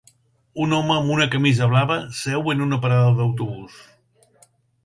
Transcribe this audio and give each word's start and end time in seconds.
Un 0.63 0.71
home 0.77 0.95
amb 0.95 1.11
una 1.15 1.27
camisa 1.35 1.69
blava 1.73 1.97
seu 2.21 2.51
en 2.55 2.65
una 2.69 2.83
parada 2.87 3.15
d'autobús 3.21 3.81